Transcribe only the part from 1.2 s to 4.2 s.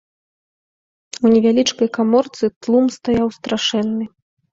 У невялічкай каморцы тлум стаяў страшэнны.